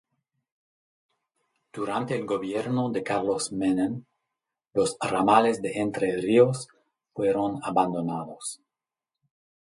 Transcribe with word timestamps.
Durante 1.71 2.15
el 2.15 2.25
gobierno 2.25 2.89
de 2.89 3.03
Carlos 3.03 3.51
Menem 3.51 4.03
los 4.73 4.97
ramales 4.99 5.61
de 5.61 5.73
Entre 5.73 6.17
Ríos 6.19 6.69
fueron 7.13 7.59
abandonados. 7.61 8.59